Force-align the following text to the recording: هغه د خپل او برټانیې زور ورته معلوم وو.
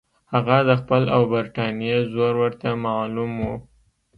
هغه 0.33 0.57
د 0.69 0.71
خپل 0.81 1.03
او 1.15 1.21
برټانیې 1.33 1.97
زور 2.13 2.33
ورته 2.41 2.69
معلوم 2.85 3.31
وو. 3.43 3.55